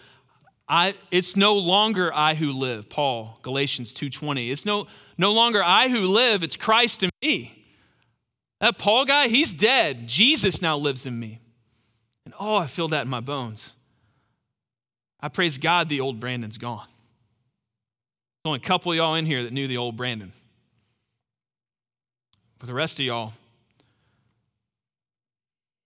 [0.68, 4.50] I, it's no longer I who live, Paul, Galatians 2.20.
[4.50, 7.64] It's no, no longer I who live, it's Christ in me.
[8.60, 10.08] That Paul guy, he's dead.
[10.08, 11.40] Jesus now lives in me.
[12.24, 13.74] And oh, I feel that in my bones.
[15.20, 16.86] I praise God the old Brandon's gone.
[18.42, 20.32] There's only a couple y'all in here that knew the old Brandon.
[22.58, 23.32] But the rest of y'all,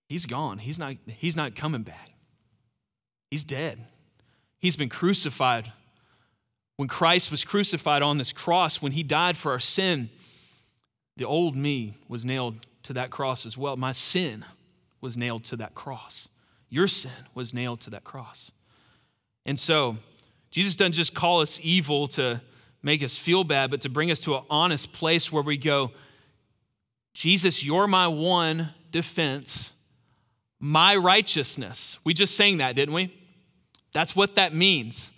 [0.09, 0.59] he's gone.
[0.59, 2.11] He's not, he's not coming back.
[3.31, 3.79] He's dead.
[4.61, 5.73] He's been crucified.
[6.77, 10.11] When Christ was crucified on this cross, when he died for our sin,
[11.17, 13.77] the old me was nailed to that cross as well.
[13.77, 14.45] My sin
[15.01, 16.29] was nailed to that cross.
[16.69, 18.53] Your sin was nailed to that cross.
[19.45, 19.97] And so,
[20.51, 22.41] Jesus doesn't just call us evil to
[22.83, 25.93] make us feel bad, but to bring us to an honest place where we go,
[27.15, 29.73] Jesus, you're my one defense,
[30.59, 31.99] my righteousness.
[32.05, 33.13] We just sang that, didn't we?
[33.93, 35.11] That's what that means.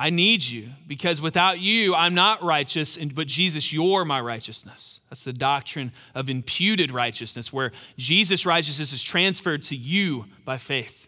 [0.00, 5.02] I need you because without you, I'm not righteous, but Jesus, you're my righteousness.
[5.10, 11.06] That's the doctrine of imputed righteousness, where Jesus' righteousness is transferred to you by faith,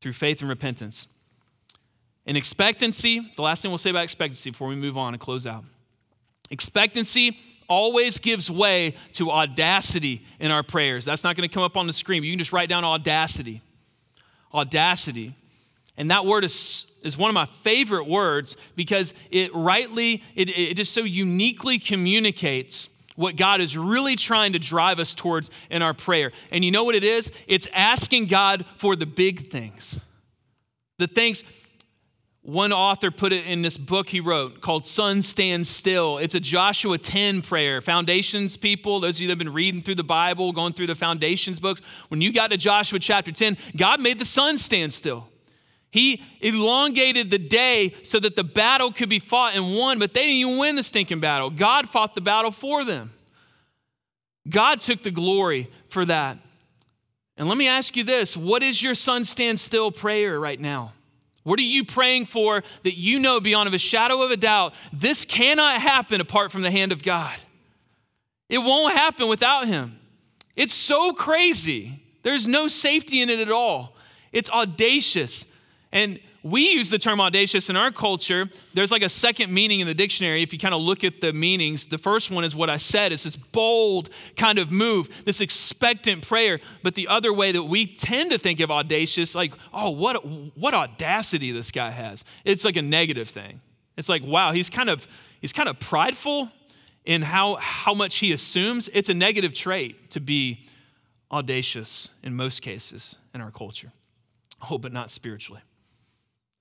[0.00, 1.06] through faith and repentance.
[2.26, 5.46] In expectancy, the last thing we'll say about expectancy before we move on and close
[5.46, 5.64] out
[6.50, 11.04] expectancy always gives way to audacity in our prayers.
[11.06, 12.22] That's not going to come up on the screen.
[12.22, 13.62] You can just write down audacity
[14.54, 15.34] audacity.
[15.96, 20.76] And that word is, is one of my favorite words because it rightly, it, it
[20.76, 25.94] just so uniquely communicates what God is really trying to drive us towards in our
[25.94, 26.32] prayer.
[26.50, 27.30] And you know what it is?
[27.46, 30.00] It's asking God for the big things.
[30.98, 31.42] The things,
[32.42, 36.18] one author put it in this book he wrote called Sun Stand Still.
[36.18, 37.80] It's a Joshua 10 prayer.
[37.80, 40.96] Foundations people, those of you that have been reading through the Bible, going through the
[40.96, 45.28] foundations books, when you got to Joshua chapter 10, God made the sun stand still.
[45.92, 50.22] He elongated the day so that the battle could be fought and won, but they
[50.22, 51.48] didn't even win the stinking battle.
[51.48, 53.12] God fought the battle for them.
[54.48, 56.38] God took the glory for that.
[57.36, 60.92] And let me ask you this what is your sun stand still prayer right now?
[61.42, 65.24] What are you praying for that you know beyond a shadow of a doubt this
[65.24, 67.38] cannot happen apart from the hand of God?
[68.48, 69.98] It won't happen without Him.
[70.54, 72.02] It's so crazy.
[72.22, 73.96] There's no safety in it at all.
[74.32, 75.46] It's audacious.
[75.90, 78.48] And we use the term audacious in our culture.
[78.74, 80.42] There's like a second meaning in the dictionary.
[80.42, 83.12] If you kind of look at the meanings, the first one is what I said
[83.12, 86.60] it's this bold kind of move, this expectant prayer.
[86.82, 90.26] But the other way that we tend to think of audacious, like, oh, what,
[90.56, 92.24] what audacity this guy has.
[92.44, 93.60] It's like a negative thing.
[93.96, 95.06] It's like, wow, he's kind of,
[95.40, 96.48] he's kind of prideful
[97.04, 98.88] in how, how much he assumes.
[98.92, 100.64] It's a negative trait to be
[101.30, 103.92] audacious in most cases in our culture.
[104.70, 105.62] Oh, but not spiritually.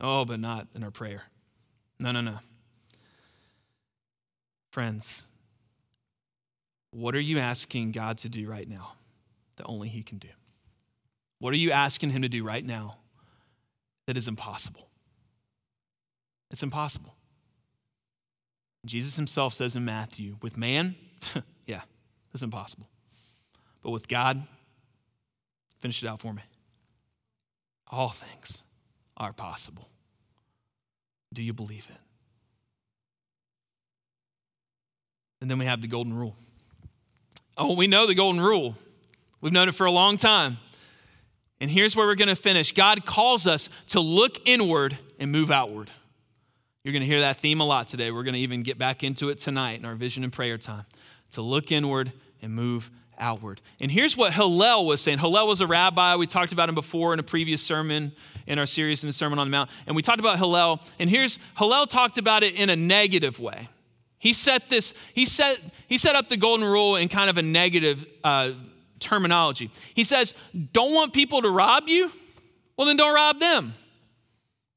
[0.01, 1.23] Oh, but not in our prayer.
[1.99, 2.39] No, no, no.
[4.71, 5.25] Friends,
[6.89, 8.93] what are you asking God to do right now
[9.57, 10.29] that only He can do?
[11.37, 12.97] What are you asking Him to do right now
[14.07, 14.89] that is impossible?
[16.49, 17.15] It's impossible.
[18.85, 20.95] Jesus Himself says in Matthew, with man,
[21.67, 21.81] yeah,
[22.33, 22.89] it's impossible.
[23.83, 24.41] But with God,
[25.79, 26.41] finish it out for me.
[27.91, 28.63] All things
[29.17, 29.90] are possible.
[31.33, 31.97] Do you believe it?
[35.41, 36.35] And then we have the golden rule.
[37.57, 38.75] Oh, we know the golden rule.
[39.41, 40.57] We've known it for a long time.
[41.59, 45.51] And here's where we're going to finish God calls us to look inward and move
[45.51, 45.89] outward.
[46.83, 48.11] You're going to hear that theme a lot today.
[48.11, 50.85] We're going to even get back into it tonight in our vision and prayer time
[51.31, 52.89] to look inward and move
[53.21, 53.61] outward.
[53.79, 55.19] And here's what Hillel was saying.
[55.19, 56.15] Hillel was a rabbi.
[56.15, 58.11] We talked about him before in a previous sermon
[58.47, 59.69] in our series in the Sermon on the Mount.
[59.87, 60.81] And we talked about Hillel.
[60.99, 63.69] And here's Hillel talked about it in a negative way.
[64.17, 67.41] He set this, he set, he set up the golden rule in kind of a
[67.41, 68.51] negative uh,
[68.99, 69.71] terminology.
[69.93, 70.33] He says,
[70.73, 72.11] Don't want people to rob you?
[72.77, 73.73] Well, then don't rob them.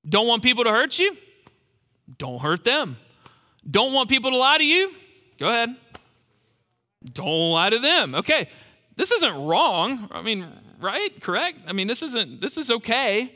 [0.09, 1.17] Don't want people to hurt you?
[2.19, 2.97] Don't hurt them.
[3.69, 4.93] Don't want people to lie to you?
[5.39, 5.77] Go ahead.
[7.13, 8.15] Don't lie to them.
[8.15, 8.49] Okay.
[8.97, 10.09] This isn't wrong.
[10.13, 10.47] I mean,
[10.81, 11.11] right?
[11.21, 11.59] Correct?
[11.67, 13.35] I mean, this isn't this is okay.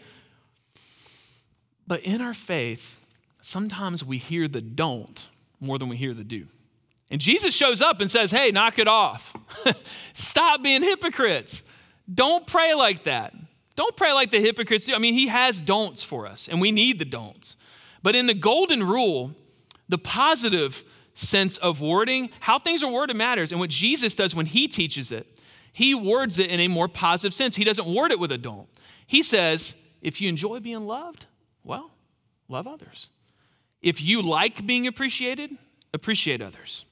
[1.86, 3.06] But in our faith,
[3.40, 5.26] sometimes we hear the don't
[5.60, 6.46] more than we hear the do.
[7.10, 9.34] And Jesus shows up and says, Hey, knock it off.
[10.12, 11.62] Stop being hypocrites.
[12.12, 13.34] Don't pray like that.
[13.74, 14.94] Don't pray like the hypocrites do.
[14.94, 17.56] I mean, he has don'ts for us, and we need the don'ts.
[18.02, 19.34] But in the golden rule,
[19.88, 20.84] the positive
[21.18, 23.50] sense of wording, how things are worded matters.
[23.50, 25.26] And what Jesus does when he teaches it,
[25.72, 27.56] he words it in a more positive sense.
[27.56, 28.68] He doesn't word it with a don't.
[29.06, 31.26] He says, if you enjoy being loved,
[31.64, 31.90] well,
[32.48, 33.08] love others.
[33.82, 35.50] If you like being appreciated,
[35.92, 36.84] appreciate others.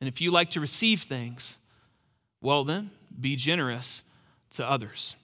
[0.00, 1.58] And if you like to receive things,
[2.40, 4.02] well, then be generous
[4.50, 5.14] to others.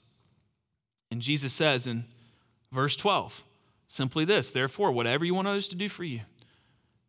[1.11, 2.05] And Jesus says in
[2.71, 3.43] verse 12,
[3.89, 6.21] simply this therefore, whatever you want others to do for you,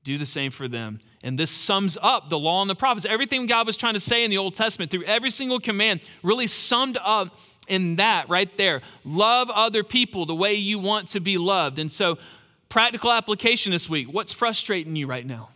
[0.03, 0.99] do the same for them.
[1.23, 3.05] And this sums up the law and the prophets.
[3.05, 6.47] Everything God was trying to say in the Old Testament through every single command really
[6.47, 8.81] summed up in that right there.
[9.03, 11.79] Love other people the way you want to be loved.
[11.79, 12.17] And so,
[12.69, 15.49] practical application this week what's frustrating you right now?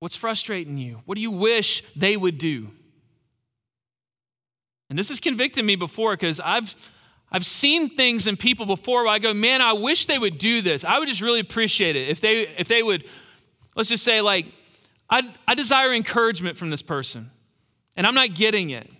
[0.00, 1.02] What's frustrating you?
[1.06, 2.70] What do you wish they would do?
[4.90, 6.74] And this has convicted me before because I've
[7.30, 10.62] I've seen things in people before where I go, man, I wish they would do
[10.62, 10.84] this.
[10.84, 13.04] I would just really appreciate it if they if they would,
[13.76, 14.46] let's just say, like,
[15.10, 17.30] I, I desire encouragement from this person,
[17.96, 18.90] and I'm not getting it.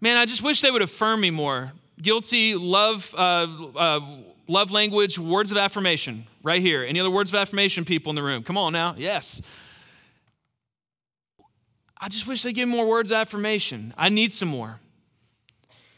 [0.00, 1.72] Man, I just wish they would affirm me more.
[2.00, 3.46] Guilty, love, uh,
[3.76, 4.00] uh,
[4.48, 6.84] love language, words of affirmation, right here.
[6.84, 8.42] Any other words of affirmation, people in the room?
[8.42, 8.96] Come on now.
[8.98, 9.40] Yes.
[12.00, 13.94] I just wish they give more words of affirmation.
[13.96, 14.80] I need some more.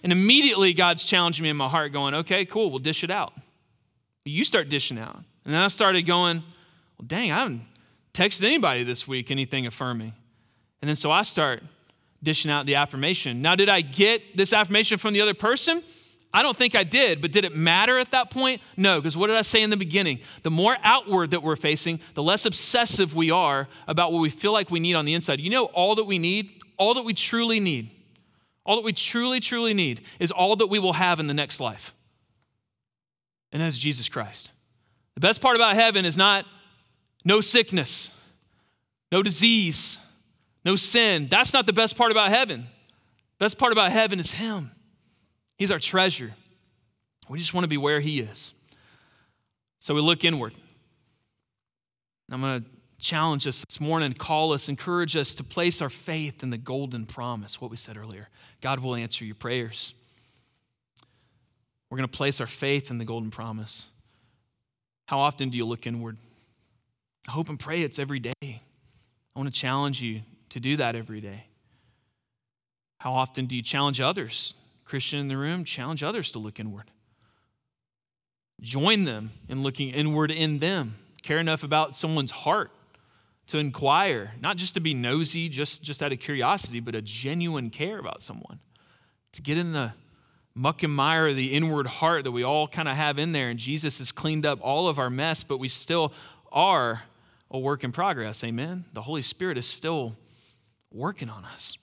[0.04, 3.32] And immediately God's challenging me in my heart, going, okay, cool, we'll dish it out.
[4.26, 5.16] You start dishing out.
[5.44, 6.42] And then I started going,
[6.98, 7.62] well, dang, I haven't
[8.12, 10.12] texted anybody this week anything affirming.
[10.82, 11.62] And then so I start
[12.22, 13.40] dishing out the affirmation.
[13.40, 15.82] Now, did I get this affirmation from the other person?
[16.34, 18.60] I don't think I did, but did it matter at that point?
[18.76, 20.20] No, because what did I say in the beginning?
[20.42, 24.52] The more outward that we're facing, the less obsessive we are about what we feel
[24.52, 25.40] like we need on the inside.
[25.40, 27.90] You know, all that we need, all that we truly need
[28.64, 31.60] all that we truly, truly need is all that we will have in the next
[31.60, 31.94] life.
[33.52, 34.50] And that is Jesus Christ.
[35.14, 36.46] The best part about heaven is not
[37.24, 38.10] no sickness,
[39.12, 39.98] no disease,
[40.64, 41.28] no sin.
[41.28, 42.66] That's not the best part about heaven.
[43.38, 44.70] The best part about heaven is Him.
[45.56, 46.32] He's our treasure.
[47.28, 48.54] We just want to be where He is.
[49.78, 50.54] So we look inward.
[52.30, 52.70] I'm going to
[53.04, 57.04] challenge us this morning, call us, encourage us to place our faith in the golden
[57.04, 58.28] promise, what we said earlier.
[58.62, 59.94] God will answer your prayers.
[61.90, 63.86] We're going to place our faith in the golden promise.
[65.06, 66.16] How often do you look inward?
[67.28, 68.32] I hope and pray it's every day.
[68.42, 71.44] I want to challenge you to do that every day.
[72.98, 74.54] How often do you challenge others?
[74.86, 76.90] Christian in the room, challenge others to look inward.
[78.62, 80.94] Join them in looking inward in them.
[81.22, 82.70] Care enough about someone's heart
[83.48, 87.70] to inquire, not just to be nosy, just, just out of curiosity, but a genuine
[87.70, 88.58] care about someone.
[89.32, 89.92] To get in the
[90.54, 93.48] muck and mire of the inward heart that we all kind of have in there.
[93.50, 96.12] And Jesus has cleaned up all of our mess, but we still
[96.52, 97.02] are
[97.50, 98.42] a work in progress.
[98.44, 98.84] Amen.
[98.92, 100.16] The Holy Spirit is still
[100.92, 101.76] working on us.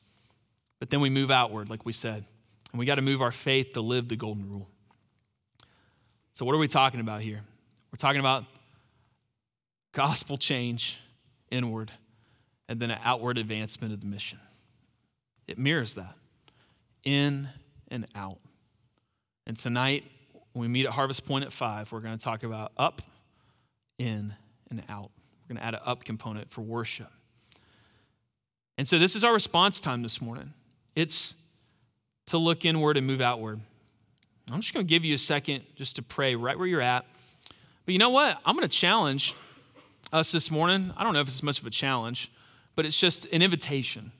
[0.79, 2.23] But then we move outward, like we said,
[2.71, 4.67] and we got to move our faith to live the golden rule.
[6.33, 7.41] So, what are we talking about here?
[7.91, 8.45] We're talking about
[9.91, 10.99] gospel change
[11.51, 11.91] inward,
[12.67, 14.39] and then an outward advancement of the mission.
[15.47, 16.15] It mirrors that
[17.03, 17.49] in
[17.89, 18.37] and out.
[19.45, 20.05] And tonight,
[20.53, 23.01] when we meet at Harvest Point at 5, we're going to talk about up,
[23.97, 24.33] in,
[24.69, 25.11] and out.
[25.43, 27.11] We're going to add an up component for worship.
[28.77, 30.53] And so, this is our response time this morning.
[30.95, 31.35] It's
[32.27, 33.59] to look inward and move outward.
[34.51, 37.05] I'm just going to give you a second just to pray right where you're at.
[37.85, 38.39] But you know what?
[38.45, 39.35] I'm going to challenge
[40.11, 40.93] us this morning.
[40.97, 42.31] I don't know if it's much of a challenge,
[42.75, 44.11] but it's just an invitation.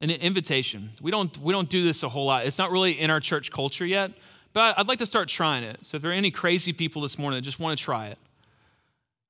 [0.00, 0.90] An invitation.
[1.00, 2.46] We don't, we don't do this a whole lot.
[2.46, 4.12] It's not really in our church culture yet,
[4.52, 5.84] but I'd like to start trying it.
[5.84, 8.18] So if there are any crazy people this morning that just want to try it,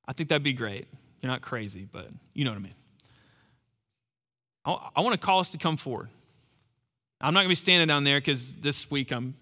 [0.07, 0.89] I think that'd be great.
[1.21, 2.75] You're not crazy, but you know what I mean.
[4.65, 6.09] I, I want to call us to come forward.
[7.21, 9.35] I'm not going to be standing down there because this week I'm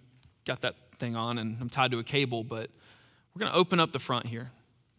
[0.45, 2.71] got that thing on and I'm tied to a cable, but
[3.35, 4.51] we're going to open up the front here.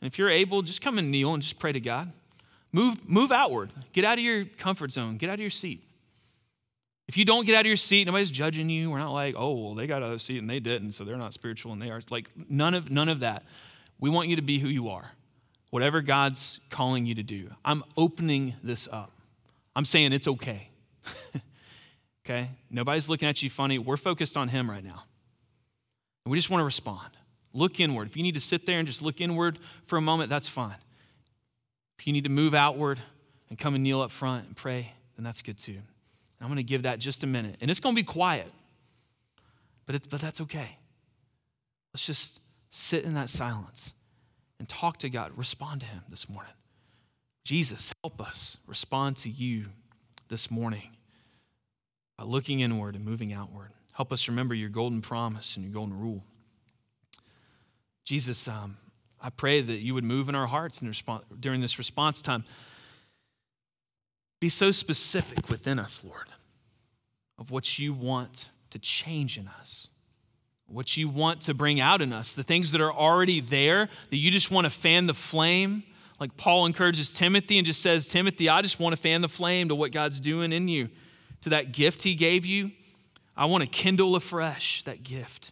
[0.01, 2.11] And if you're able, just come and kneel and just pray to God.
[2.71, 3.69] Move, move outward.
[3.93, 5.17] Get out of your comfort zone.
[5.17, 5.83] Get out of your seat.
[7.07, 8.89] If you don't get out of your seat, nobody's judging you.
[8.89, 11.03] We're not like, oh, well, they got out of the seat and they didn't, so
[11.03, 11.99] they're not spiritual and they are.
[12.09, 13.43] Like, none of, none of that.
[13.99, 15.11] We want you to be who you are,
[15.71, 17.49] whatever God's calling you to do.
[17.65, 19.11] I'm opening this up.
[19.75, 20.69] I'm saying it's okay.
[22.25, 22.49] okay?
[22.69, 23.77] Nobody's looking at you funny.
[23.77, 25.03] We're focused on Him right now.
[26.25, 27.09] And we just want to respond.
[27.53, 28.07] Look inward.
[28.07, 30.75] If you need to sit there and just look inward for a moment, that's fine.
[31.99, 32.99] If you need to move outward
[33.49, 35.77] and come and kneel up front and pray, then that's good too.
[36.39, 37.57] I'm going to give that just a minute.
[37.61, 38.51] And it's going to be quiet,
[39.85, 40.77] but, it's, but that's okay.
[41.93, 42.41] Let's just
[42.71, 43.93] sit in that silence
[44.57, 45.31] and talk to God.
[45.35, 46.53] Respond to Him this morning.
[47.43, 49.65] Jesus, help us respond to you
[50.29, 50.95] this morning
[52.17, 53.71] by looking inward and moving outward.
[53.93, 56.23] Help us remember your golden promise and your golden rule.
[58.03, 58.77] Jesus, um,
[59.21, 62.43] I pray that you would move in our hearts in response, during this response time.
[64.39, 66.27] Be so specific within us, Lord,
[67.37, 69.87] of what you want to change in us,
[70.65, 74.17] what you want to bring out in us, the things that are already there, that
[74.17, 75.83] you just want to fan the flame.
[76.19, 79.69] Like Paul encourages Timothy and just says, Timothy, I just want to fan the flame
[79.69, 80.89] to what God's doing in you,
[81.41, 82.71] to that gift he gave you.
[83.37, 85.51] I want to kindle afresh that gift.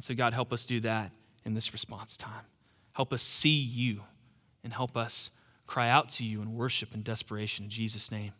[0.00, 1.12] And so, God, help us do that
[1.44, 2.46] in this response time.
[2.94, 4.00] Help us see you
[4.64, 5.30] and help us
[5.66, 7.66] cry out to you in worship and desperation.
[7.66, 8.32] In Jesus' name,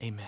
[0.00, 0.24] amen.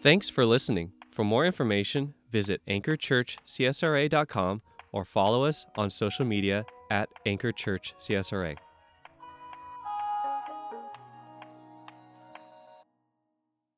[0.00, 0.92] Thanks for listening.
[1.10, 8.56] For more information, visit anchorchurchcsra.com or follow us on social media at Anchor Church CSRA.